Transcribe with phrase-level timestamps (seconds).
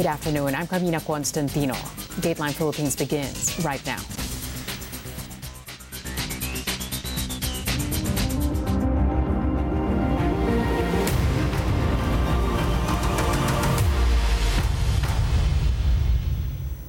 [0.00, 0.54] Good afternoon.
[0.54, 1.74] I'm Carmina Constantino.
[2.22, 3.98] Dateline Philippines begins right now.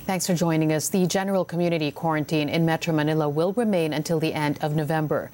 [0.05, 0.87] Thanks for joining us.
[0.87, 5.31] The general community quarantine in Metro Manila will remain until the end of November.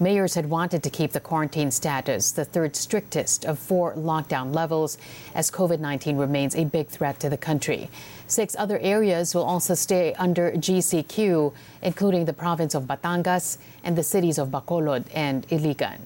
[0.00, 4.96] Mayors had wanted to keep the quarantine status, the third strictest of four lockdown levels,
[5.34, 7.90] as COVID 19 remains a big threat to the country.
[8.28, 14.04] Six other areas will also stay under GCQ, including the province of Batangas and the
[14.04, 15.98] cities of Bacolod and Iligan.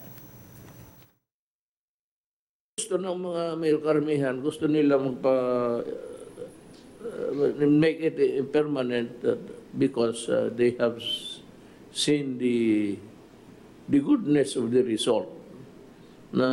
[2.81, 5.35] Gusto ng mga mayor karamihan, gusto nila magpa
[7.05, 9.37] uh, make it uh, permanent uh,
[9.77, 10.97] because uh, they have
[11.93, 12.97] seen the
[13.93, 15.29] the goodness of the result
[16.33, 16.49] na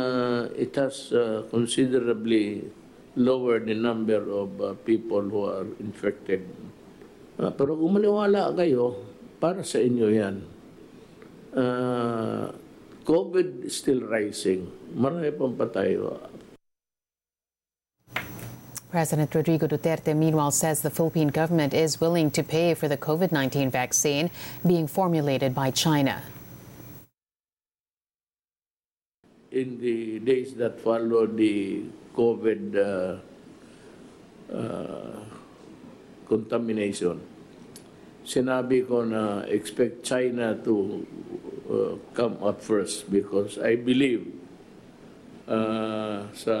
[0.52, 2.68] it has uh, considerably
[3.16, 6.44] lowered the number of uh, people who are infected.
[7.40, 9.00] Uh, pero kung maniwala kayo,
[9.40, 10.36] para sa inyo yan.
[11.56, 12.52] Uh,
[13.08, 14.68] COVID is still rising.
[14.92, 15.96] Marami pang patay.
[18.92, 23.32] President Rodrigo Duterte, meanwhile, says the Philippine government is willing to pay for the COVID
[23.32, 24.28] 19 vaccine
[24.66, 26.20] being formulated by China.
[29.50, 31.82] In the days that followed the
[32.14, 33.18] COVID uh,
[34.54, 35.18] uh,
[36.26, 37.18] contamination,
[38.22, 41.02] sinabi ko na expect China to
[41.66, 44.30] uh, come up first because I believe
[45.50, 46.56] uh, sa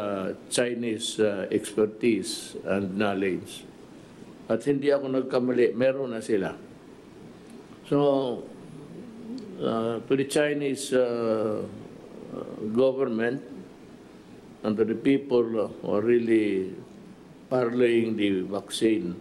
[0.50, 3.62] Chinese uh, expertise and knowledge.
[4.50, 6.58] At hindi ako nagkamali, meron na sila.
[7.86, 7.98] So,
[9.62, 11.62] uh, to the Chinese uh,
[12.74, 13.42] government
[14.62, 16.74] and the people who are really
[17.50, 19.20] parlaying the vaccine,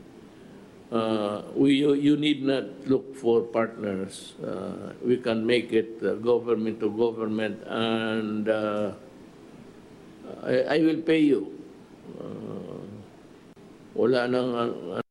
[0.91, 4.33] uh, we, you, need not look for partners.
[4.43, 8.91] Uh, we can make it uh, government to government and uh,
[10.43, 11.53] I, I will pay you.
[12.19, 12.81] Uh,
[13.93, 15.01] wala nang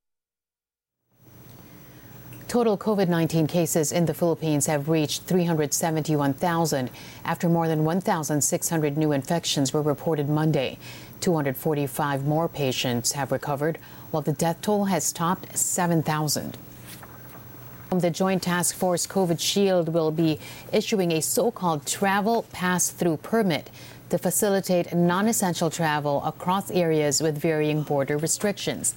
[2.48, 6.88] Total COVID 19 cases in the Philippines have reached 371,000
[7.22, 10.78] after more than 1,600 new infections were reported Monday.
[11.20, 13.76] 245 more patients have recovered,
[14.10, 16.56] while the death toll has topped 7,000.
[17.90, 20.38] The Joint Task Force COVID Shield will be
[20.72, 23.68] issuing a so called travel pass through permit
[24.08, 28.94] to facilitate non essential travel across areas with varying border restrictions.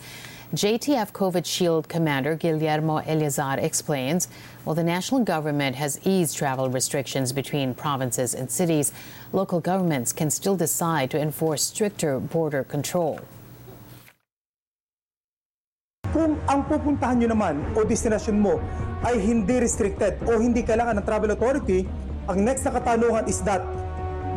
[0.52, 4.28] JTF COVID Shield Commander Guillermo Eleazar explains
[4.68, 8.92] while the national government has eased travel restrictions between provinces and cities,
[9.32, 13.24] local governments can still decide to enforce stricter border control.
[16.12, 18.60] Kung ang pupuntahan nyo naman o destinasyon mo
[19.08, 21.88] ay hindi restricted o hindi kailangan ng travel authority,
[22.28, 23.64] ang next na katanungan is that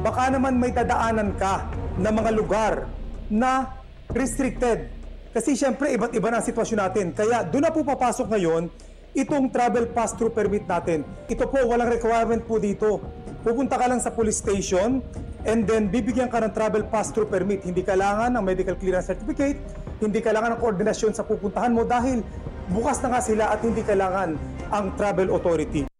[0.06, 1.66] baka naman may dadaanan ka
[1.98, 2.86] ng mga lugar
[3.26, 3.66] na
[4.14, 4.94] restricted.
[5.34, 7.06] Kasi siyempre iba't iba na ang sitwasyon natin.
[7.10, 8.70] Kaya doon na po papasok ngayon
[9.18, 11.02] itong travel pass-through permit natin.
[11.26, 13.02] Ito po, walang requirement po dito.
[13.42, 15.02] Pupunta ka lang sa police station
[15.42, 17.66] and then bibigyan ka ng travel pass-through permit.
[17.66, 19.58] Hindi kailangan ng medical clearance certificate,
[19.98, 22.22] hindi kailangan ng koordinasyon sa pupuntahan mo dahil
[22.70, 24.38] bukas na nga sila at hindi kailangan
[24.70, 25.93] ang travel authority.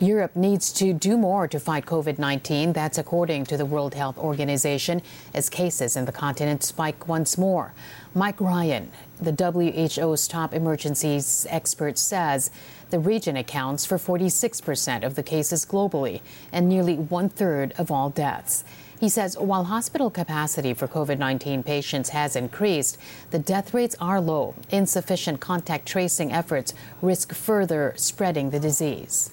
[0.00, 2.72] Europe needs to do more to fight COVID 19.
[2.72, 5.02] That's according to the World Health Organization,
[5.34, 7.72] as cases in the continent spike once more.
[8.14, 12.52] Mike Ryan, the WHO's top emergencies expert, says
[12.90, 16.20] the region accounts for 46% of the cases globally
[16.52, 18.62] and nearly one third of all deaths.
[19.00, 22.98] He says while hospital capacity for COVID 19 patients has increased,
[23.32, 24.54] the death rates are low.
[24.70, 26.72] Insufficient contact tracing efforts
[27.02, 29.30] risk further spreading the disease.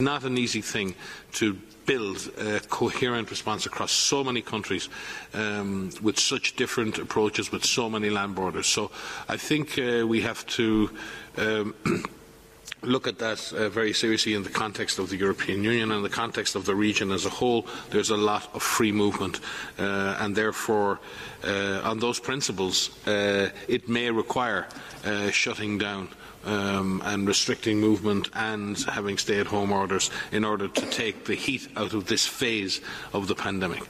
[0.00, 0.94] Not an easy thing
[1.32, 4.88] to build a coherent response across so many countries
[5.34, 8.66] um, with such different approaches, with so many land borders.
[8.66, 8.90] So
[9.28, 10.90] I think uh, we have to.
[11.36, 11.74] Um,
[12.82, 16.08] Look at that uh, very seriously in the context of the European Union and the
[16.08, 17.66] context of the region as a whole.
[17.90, 19.40] There's a lot of free movement,
[19.78, 20.98] uh, and therefore,
[21.44, 24.66] uh, on those principles, uh, it may require
[25.04, 26.08] uh, shutting down
[26.44, 31.34] um, and restricting movement and having stay at home orders in order to take the
[31.34, 32.80] heat out of this phase
[33.12, 33.82] of the pandemic.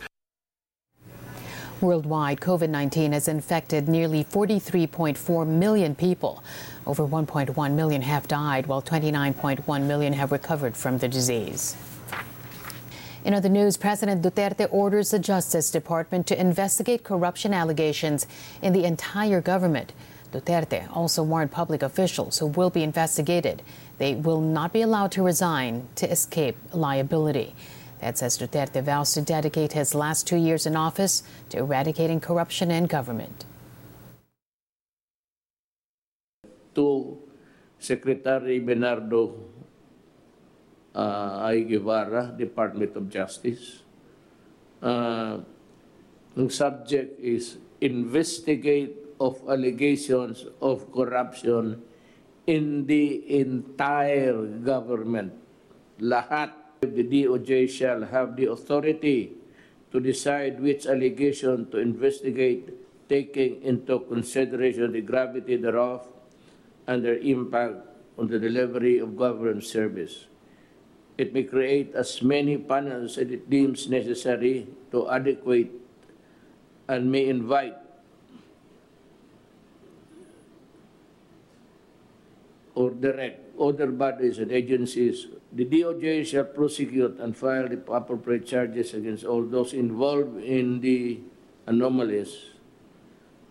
[1.80, 6.44] Worldwide, COVID 19 has infected nearly 43.4 million people.
[6.86, 11.76] Over 1.1 million have died, while 29.1 million have recovered from the disease.
[13.24, 18.26] In other news, President Duterte orders the Justice Department to investigate corruption allegations
[18.60, 19.92] in the entire government.
[20.32, 23.62] Duterte also warned public officials who will be investigated
[23.98, 27.54] they will not be allowed to resign to escape liability.
[28.00, 32.70] That says Duterte vows to dedicate his last two years in office to eradicating corruption
[32.70, 33.44] in government.
[36.74, 37.18] To
[37.78, 39.36] Secretary Menardo
[40.94, 41.60] uh, I.
[42.38, 43.82] Department of Justice,
[44.82, 45.38] uh,
[46.34, 51.84] the subject is investigate of allegations of corruption
[52.48, 55.36] in the entire government.
[56.00, 56.50] Lahat
[56.80, 59.36] the DOJ shall have the authority
[59.92, 62.72] to decide which allegation to investigate,
[63.08, 66.08] taking into consideration the gravity thereof
[66.86, 67.84] and their impact
[68.16, 70.26] on the delivery of government service.
[71.18, 75.68] It may create as many panels as it deems necessary to adequate
[76.88, 77.76] and may invite
[82.80, 88.94] or direct other bodies and agencies, the DOJ shall prosecute and file the appropriate charges
[88.94, 91.20] against all those involved in the
[91.66, 92.56] anomalies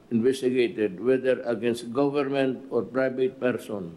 [0.10, 3.94] investigated, whether against government or private person,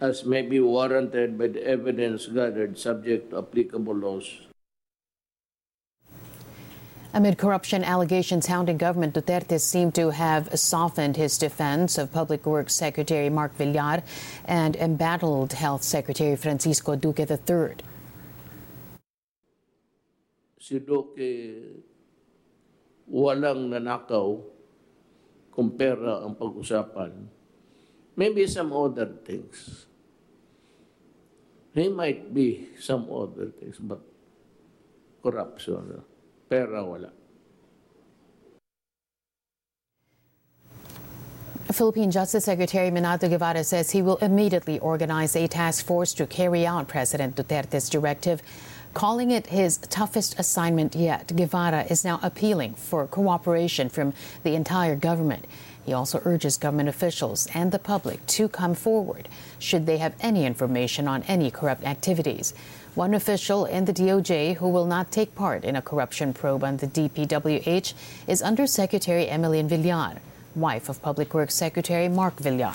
[0.00, 4.47] as may be warranted by the evidence gathered subject to applicable laws.
[7.14, 12.74] Amid corruption allegations hounding government, Duterte seemed to have softened his defense of Public Works
[12.74, 14.02] Secretary Mark Villar
[14.44, 17.80] and embattled Health Secretary Francisco Duque III.
[20.60, 21.80] Si Duque
[23.08, 24.44] walang nanakaw
[25.48, 27.24] kung pera ang pag-usapan.
[28.20, 29.88] Maybe some other things.
[31.72, 34.04] He might be some other things, but
[35.24, 36.04] corruption.
[41.70, 46.66] Philippine Justice Secretary Menardo Guevarra says he will immediately organize a task force to carry
[46.66, 48.42] out President Duterte's directive,
[48.94, 51.36] calling it his toughest assignment yet.
[51.36, 55.44] Guevara is now appealing for cooperation from the entire government.
[55.88, 59.26] He also urges government officials and the public to come forward
[59.58, 62.52] should they have any information on any corrupt activities.
[62.94, 66.76] One official in the DOJ who will not take part in a corruption probe on
[66.76, 67.94] the DPWH
[68.26, 70.18] is Undersecretary Emmeline Villar,
[70.54, 72.74] wife of Public Works Secretary Mark Villar.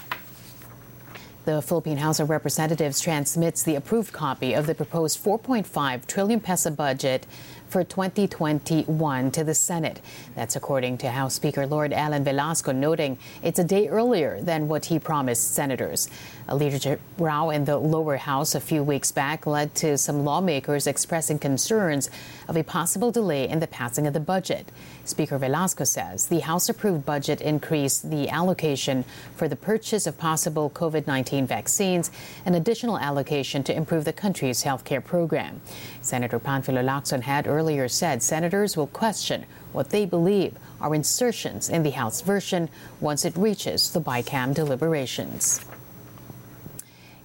[1.45, 6.71] The Philippine House of Representatives transmits the approved copy of the proposed 4.5 trillion peso
[6.71, 7.27] budget
[7.67, 9.99] for 2021 to the Senate.
[10.35, 14.85] That's according to House Speaker Lord Allan Velasco, noting it's a day earlier than what
[14.85, 16.07] he promised senators.
[16.47, 20.85] A leadership row in the lower house a few weeks back led to some lawmakers
[20.85, 22.11] expressing concerns
[22.47, 24.71] of a possible delay in the passing of the budget.
[25.03, 29.03] Speaker Velasco says the House approved budget increased the allocation
[29.35, 32.11] for the purchase of possible COVID 19 vaccines,
[32.45, 35.61] an additional allocation to improve the country's health care program.
[36.01, 41.83] Senator Panfilo Lacson had earlier said senators will question what they believe are insertions in
[41.83, 42.69] the House version
[42.99, 45.65] once it reaches the BICAM deliberations.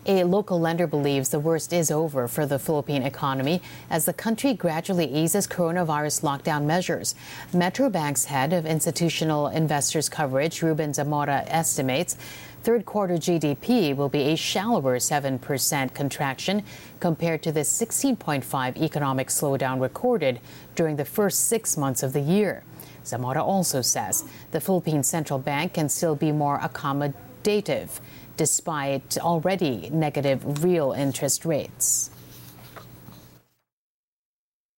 [0.09, 3.61] A local lender believes the worst is over for the Philippine economy
[3.91, 7.15] as the country gradually eases coronavirus lockdown measures.
[7.53, 12.17] Metrobank's head of institutional investors coverage, Ruben Zamora, estimates
[12.63, 16.63] third quarter GDP will be a shallower 7% contraction
[17.01, 20.41] compared to the 16.5 economic slowdown recorded
[20.75, 22.65] during the first six months of the year.
[23.05, 28.01] Zamora also says the Philippine Central Bank can still be more accommodative
[28.37, 32.11] despite already negative real interest rates.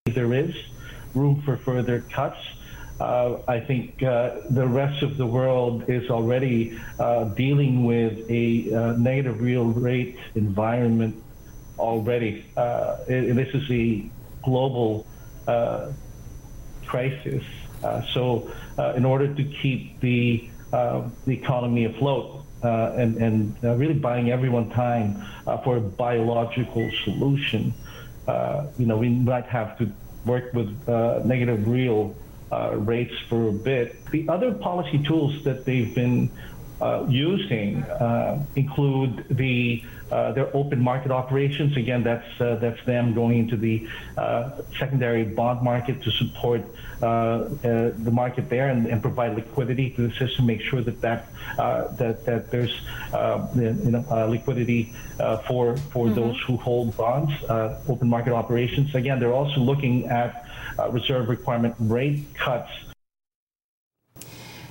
[0.05, 0.55] There is
[1.13, 2.37] room for further cuts.
[3.01, 8.71] Uh, I think uh, the rest of the world is already uh, dealing with a
[8.71, 11.15] uh, negative real rate environment
[11.79, 12.45] already.
[12.55, 14.11] Uh, it, this is a
[14.43, 15.07] global
[15.47, 15.93] uh,
[16.85, 17.43] crisis.
[18.13, 18.51] so,
[18.95, 25.25] in order to keep the, the economy afloat, and, and really buying everyone time
[25.63, 27.73] for a biological solution.
[28.77, 29.91] you know, we might have to
[30.23, 30.69] work with
[31.25, 32.15] negative real
[32.73, 34.05] rates for a bit.
[34.11, 36.29] The other policy tools that they've been
[36.81, 41.77] uh, using uh, include the uh, their open market operations.
[41.77, 46.63] Again, that's uh, that's them going into the uh, secondary bond market to support
[46.99, 50.47] the market there and, and, provide liquidity to the system.
[50.47, 52.73] Make sure that that that that there's
[53.55, 54.93] you know liquidity
[55.47, 56.15] for for mm-hmm.
[56.15, 57.31] those who hold bonds.
[57.87, 58.95] open market operations.
[58.95, 60.45] Again, they're also looking at
[60.81, 62.71] Uh, reserve requirement rate cuts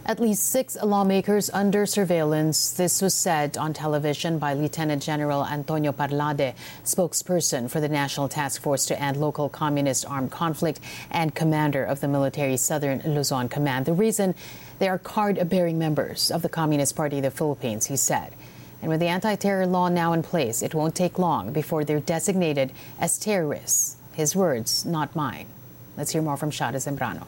[0.07, 2.73] at least six lawmakers under surveillance.
[2.73, 8.61] This was said on television by Lieutenant General Antonio Parlade, spokesperson for the National Task
[8.61, 10.81] Force to End Local Communist Armed Conflict
[11.13, 13.87] and commander of the military Southern Luzon Command.
[13.87, 14.35] The reason
[14.81, 18.33] they are card bearing members of the Communist Party of the Philippines, he said.
[18.83, 22.01] And with the anti terror law now in place, it won't take long before they're
[22.01, 23.97] designated as terrorists.
[24.13, 25.47] His words, not mine.
[25.97, 27.27] Let's hear more from Chiara Zambrano.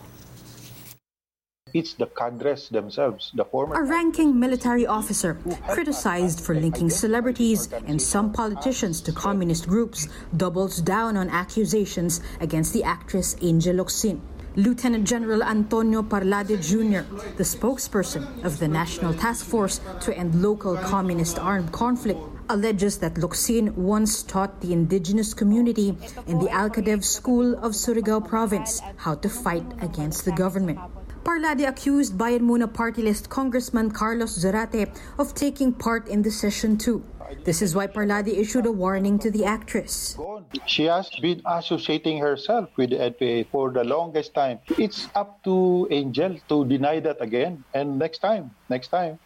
[1.75, 3.81] It's the cadres themselves, the former.
[3.81, 5.39] A ranking military officer
[5.69, 12.75] criticized for linking celebrities and some politicians to communist groups doubles down on accusations against
[12.75, 14.21] the actress Angel Locsin.
[14.55, 17.09] Lieutenant General Antonio Parlade Jr.,
[17.41, 22.21] the spokesperson of the National Task Force to End Local Communist Armed Conflict,
[22.53, 28.81] alleges that Locsin once taught the indigenous community in the Alcadev School of Surigao Province
[28.97, 30.79] how to fight against the government.
[31.25, 36.77] Parlade accused Bayan Muna party list Congressman Carlos Zarate of taking part in the session
[36.77, 37.03] too.
[37.45, 40.19] This is why Parlade issued a warning to the actress.
[40.67, 44.61] She has been associating herself with the NPA for the longest time.
[44.77, 47.65] It's up to Angel to deny that again.
[47.73, 49.19] And next time, next time,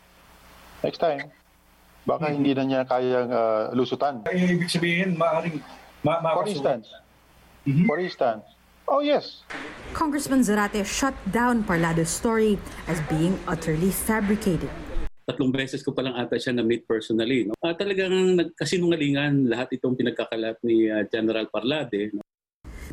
[0.85, 1.33] next time,
[2.07, 2.37] baka mm-hmm.
[2.39, 4.23] hindi na niya kayang uh, lusutan.
[4.31, 5.59] Ay, ibig sabihin, maaaring
[6.07, 6.87] ma- For instance,
[7.67, 7.87] mm-hmm.
[7.91, 8.47] for instance,
[8.87, 9.43] Oh, yes.
[9.99, 12.55] Congressman Zarate shut down Parlado's story
[12.87, 14.71] as being utterly fabricated.
[15.27, 17.51] Tatlong beses ko palang ata siya na-meet personally.
[17.51, 17.59] No?
[17.59, 22.15] Uh, talagang nagkasinungalingan lahat itong pinagkakalat ni uh, General Parlade.
[22.15, 22.23] No?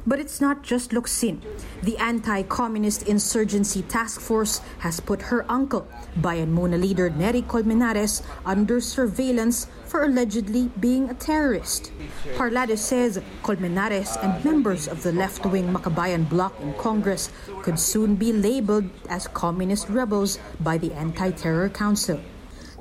[0.06, 1.42] But it's not just Locsin.
[1.82, 8.82] The anti-communist insurgency task force has put her uncle, Bayan Muna leader Nery Colmenares, under
[8.82, 11.92] surveillance for allegedly being a terrorist.
[12.36, 17.32] Parlade says Colmenares and members of the left-wing Makabayan bloc in Congress
[17.62, 22.20] could soon be labeled as communist rebels by the Anti-Terror Council.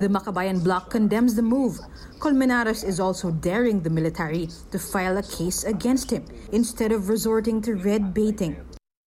[0.02, 1.78] The Makabayan bloc condemns the move.
[2.18, 7.62] Colmenares is also daring the military to file a case against him instead of resorting
[7.62, 8.58] to red baiting.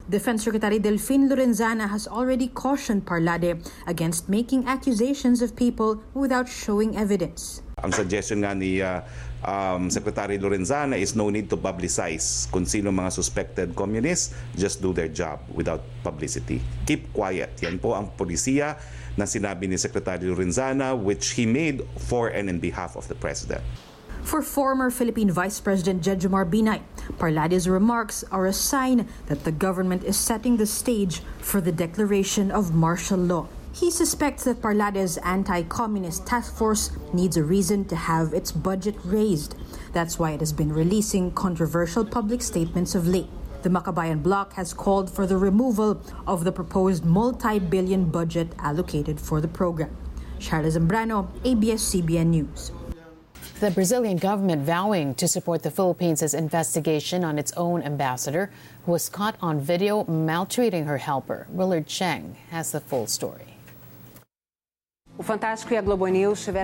[0.08, 3.60] Defense Secretary Delfin Lorenzana has already cautioned Parlade
[3.92, 7.60] against making accusations of people without showing evidence.
[7.84, 9.04] Ang suggestion nga ni uh,
[9.44, 14.96] um, Secretary Lorenzana is no need to publicize kung sino mga suspected communists, just do
[14.96, 16.64] their job without publicity.
[16.88, 17.52] Keep quiet.
[17.60, 18.80] Yan po ang polisiya
[19.18, 23.62] na sinabi ni Secretary Lorenzana which he made for and in behalf of the President.
[24.26, 26.82] For former Philippine Vice President Jejomar Binay,
[27.20, 32.50] Parlade's remarks are a sign that the government is setting the stage for the declaration
[32.50, 33.48] of martial law.
[33.72, 39.54] He suspects that Parlade's anti-communist task force needs a reason to have its budget raised.
[39.94, 43.30] That's why it has been releasing controversial public statements of late.
[43.66, 49.20] The Makabayan bloc has called for the removal of the proposed multi billion budget allocated
[49.20, 49.90] for the program.
[50.38, 52.72] Chiara Zambrano, ABS-CBN News.
[53.62, 58.52] The Brazilian government vowing to support the Philippines' investigation on its own ambassador,
[58.86, 61.48] who was caught on video maltreating her helper.
[61.50, 63.55] Willard Cheng has the full story.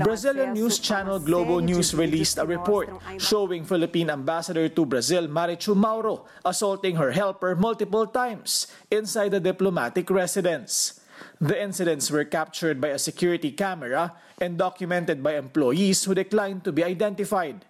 [0.04, 6.26] Brazilian news channel Globo News released a report showing Philippine ambassador to Brazil Marichu Mauro
[6.44, 11.00] assaulting her helper multiple times inside the diplomatic residence.
[11.40, 16.74] The incidents were captured by a security camera and documented by employees who declined to
[16.74, 17.64] be identified.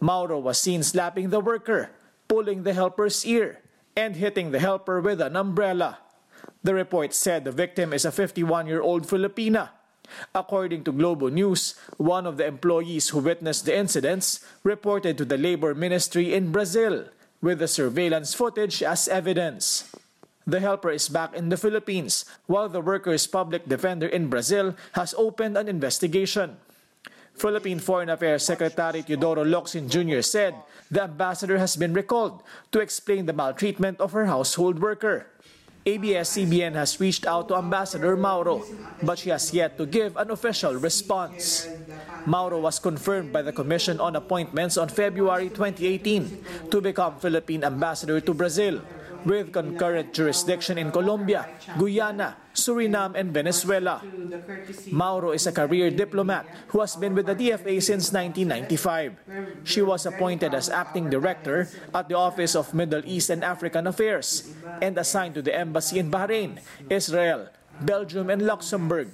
[0.00, 1.90] Mauro was seen slapping the worker,
[2.28, 3.62] pulling the helper's ear,
[3.96, 5.98] and hitting the helper with an umbrella.
[6.62, 9.70] The report said the victim is a 51 year old Filipina
[10.34, 15.38] According to Globo News, one of the employees who witnessed the incidents reported to the
[15.38, 17.06] Labor Ministry in Brazil,
[17.40, 19.90] with the surveillance footage as evidence.
[20.46, 25.14] The helper is back in the Philippines, while the worker's public defender in Brazil has
[25.16, 26.56] opened an investigation.
[27.34, 30.20] Philippine Foreign Affairs Secretary Teodoro Locsin Jr.
[30.20, 30.54] said
[30.90, 35.26] the ambassador has been recalled to explain the maltreatment of her household worker.
[35.90, 38.62] ABS-CBN has reached out to Ambassador Mauro,
[39.02, 41.66] but she has yet to give an official response.
[42.26, 48.20] Mauro was confirmed by the Commission on Appointments on February 2018 to become Philippine ambassador
[48.20, 48.80] to Brazil,
[49.24, 51.46] with concurrent jurisdiction in Colombia,
[51.78, 54.02] Guyana, Suriname, and Venezuela.
[54.90, 59.64] Mauro is a career diplomat who has been with the DFA since 1995.
[59.64, 64.52] She was appointed as acting director at the Office of Middle East and African Affairs
[64.82, 66.58] and assigned to the embassy in Bahrain,
[66.88, 67.48] Israel,
[67.80, 69.08] Belgium, and Luxembourg.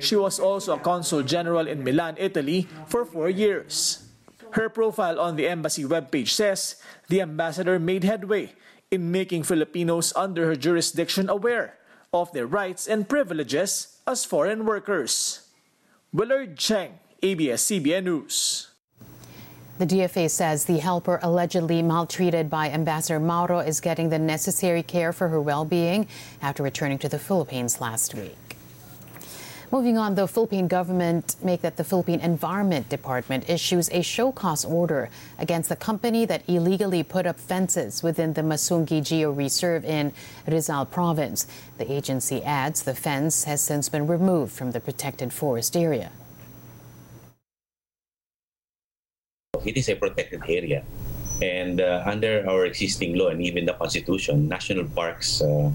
[0.00, 4.06] She was also a consul general in Milan, Italy for four years.
[4.52, 6.76] Her profile on the embassy webpage says
[7.08, 8.52] the ambassador made headway
[8.92, 11.78] in making Filipinos under her jurisdiction aware
[12.12, 15.48] of their rights and privileges as foreign workers.
[16.12, 18.68] Willard Cheng, ABS-CBN News.
[19.78, 25.14] The DFA says the helper allegedly maltreated by Ambassador Mauro is getting the necessary care
[25.14, 26.06] for her well-being
[26.42, 28.36] after returning to the Philippines last week.
[29.72, 34.66] Moving on, the Philippine government make that the Philippine Environment Department issues a show cause
[34.66, 40.12] order against the company that illegally put up fences within the Masungi Geo Reserve in
[40.46, 41.46] Rizal province.
[41.78, 46.12] The agency adds the fence has since been removed from the protected forest area.
[49.64, 50.84] It is a protected area.
[51.40, 55.70] And uh, under our existing law and even the Constitution, national parks uh,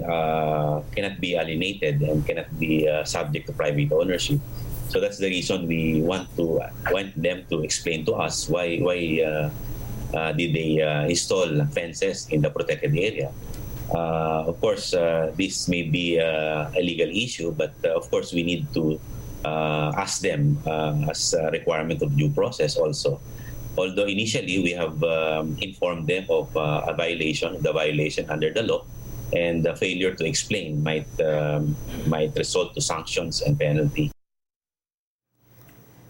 [0.00, 4.40] uh, cannot be alienated and cannot be uh, subject to private ownership.
[4.88, 6.60] So that's the reason we want to
[6.92, 9.48] want them to explain to us why why uh,
[10.12, 13.32] uh did they uh, install fences in the protected area.
[13.92, 14.92] Uh, of course,
[15.36, 19.00] this may be a legal issue, but of course we need to
[19.44, 20.56] ask them
[21.08, 23.20] as a requirement of due process also
[23.76, 28.62] although initially we have um, informed them of uh, a violation, the violation under the
[28.62, 28.84] law,
[29.32, 34.10] and the failure to explain might um, might result to sanctions and penalty.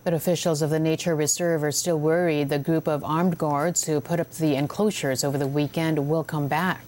[0.04, 4.00] But officials of the nature reserve are still worried the group of armed guards who
[4.00, 6.82] put up the enclosures over the weekend will come back.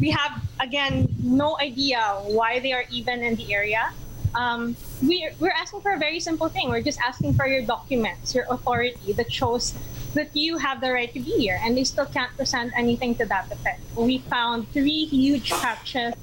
[0.00, 3.92] We have again no idea why they are even in the area.
[4.34, 6.68] Um, we're, we're asking for a very simple thing.
[6.68, 9.74] We're just asking for your documents, your authority that shows
[10.14, 13.26] that you have the right to be here, and they still can't present anything to
[13.26, 13.80] that effect.
[13.96, 16.14] We found three huge patches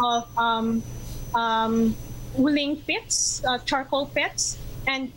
[0.00, 0.82] of um,
[1.34, 1.96] um,
[2.36, 5.12] uling pits, uh, charcoal pits, and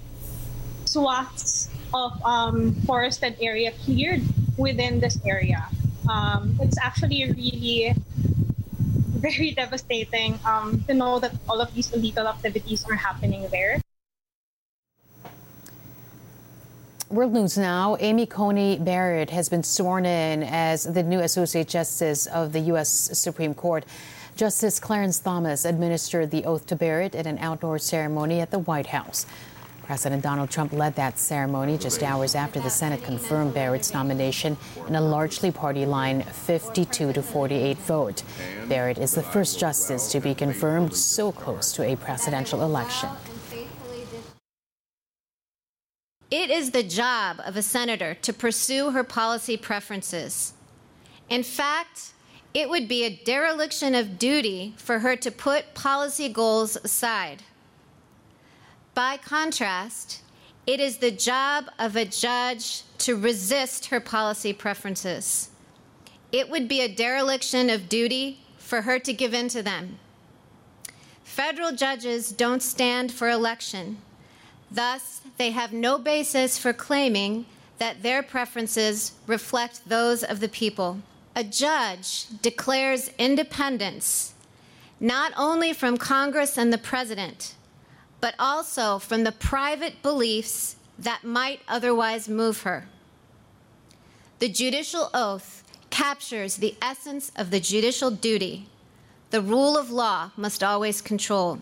[0.86, 4.22] swaths of um, forested area cleared
[4.58, 5.68] within this area.
[6.10, 7.94] Um, it's actually really
[9.18, 13.82] very devastating um, to know that all of these illegal activities are happening there.
[17.10, 22.26] World News Now, Amy Coney Barrett has been sworn in as the new Associate Justice
[22.26, 22.90] of the U.S.
[23.18, 23.86] Supreme Court.
[24.36, 28.88] Justice Clarence Thomas administered the oath to Barrett at an outdoor ceremony at the White
[28.88, 29.26] House.
[29.84, 34.58] President Donald Trump led that ceremony just hours after the Senate confirmed Barrett's nomination
[34.90, 38.24] in a largely party line 52 to 48 vote.
[38.68, 43.08] Barrett is the first justice to be confirmed so close to a presidential election.
[46.30, 50.54] It is the job of a senator to pursue her policy preferences.
[51.30, 52.12] In fact,
[52.54, 57.44] it would be a dereliction of duty for her to put policy goals aside.
[58.94, 60.22] By contrast,
[60.66, 65.50] it is the job of a judge to resist her policy preferences.
[66.34, 70.00] It would be a dereliction of duty for her to give in to them.
[71.24, 74.00] Federal judges don't stand for election.
[74.70, 77.46] Thus, they have no basis for claiming
[77.78, 81.00] that their preferences reflect those of the people.
[81.36, 84.34] A judge declares independence
[85.00, 87.54] not only from Congress and the President,
[88.20, 92.88] but also from the private beliefs that might otherwise move her.
[94.40, 98.68] The judicial oath captures the essence of the judicial duty.
[99.30, 101.62] The rule of law must always control.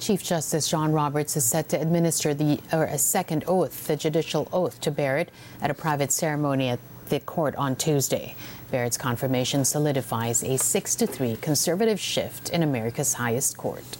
[0.00, 4.48] Chief Justice John Roberts is set to administer the or a second oath, the judicial
[4.50, 8.34] oath, to Barrett at a private ceremony at the court on Tuesday.
[8.70, 13.98] Barrett's confirmation solidifies a 6 to 3 conservative shift in America's highest court.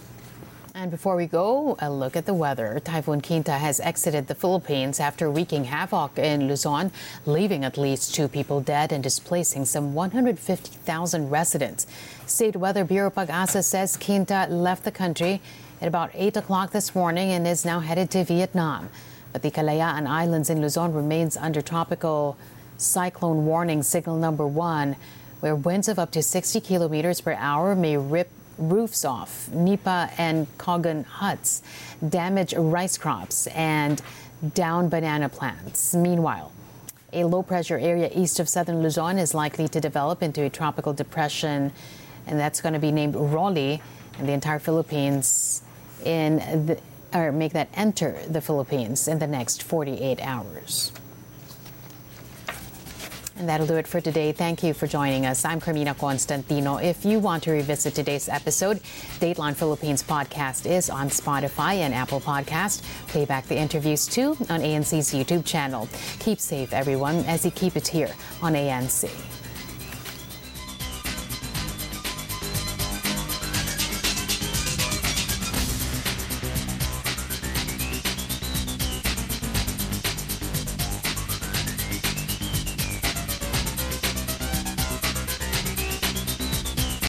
[0.73, 2.81] And before we go, a look at the weather.
[2.83, 6.91] Typhoon Quinta has exited the Philippines after wreaking havoc in Luzon,
[7.27, 11.85] leaving at least two people dead and displacing some 150,000 residents.
[12.25, 15.41] State Weather Bureau Pag-asa says Quinta left the country
[15.81, 18.89] at about 8 o'clock this morning and is now headed to Vietnam.
[19.33, 22.37] But the Kalayaan Islands in Luzon remains under tropical
[22.77, 24.95] cyclone warning signal number one,
[25.39, 30.45] where winds of up to 60 kilometers per hour may rip roofs off, nipa and
[30.59, 31.63] cogon huts,
[32.07, 34.01] damage rice crops, and
[34.53, 35.95] down banana plants.
[35.95, 36.51] Meanwhile,
[37.13, 40.93] A low pressure area east of southern Luzon is likely to develop into a tropical
[40.93, 41.73] depression,
[42.25, 43.81] and that's going to be named Rolly,
[44.17, 45.61] and the entire Philippines
[46.05, 46.79] in the,
[47.13, 50.91] or make that enter the Philippines in the next 48 hours.
[53.41, 54.33] And that'll do it for today.
[54.33, 55.45] Thank you for joining us.
[55.45, 56.77] I'm Carmina Constantino.
[56.77, 58.77] If you want to revisit today's episode,
[59.19, 62.83] Dateline Philippines podcast is on Spotify and Apple Podcast.
[63.07, 65.89] Play back the interviews too on ANC's YouTube channel.
[66.19, 68.11] Keep safe, everyone, as you keep it here
[68.43, 69.09] on ANC.